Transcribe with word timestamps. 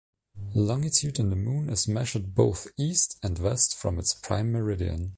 Longitude 0.55 1.19
on 1.19 1.29
the 1.29 1.35
Moon 1.35 1.69
is 1.69 1.87
measured 1.87 2.33
both 2.33 2.67
east 2.75 3.19
and 3.21 3.37
west 3.37 3.75
from 3.77 3.99
its 3.99 4.15
prime 4.15 4.51
meridian. 4.51 5.09